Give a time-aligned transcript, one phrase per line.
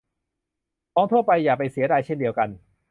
[0.93, 2.49] ของทั่วไปก็อย่าไปเสียดายเช่นเดียวกัน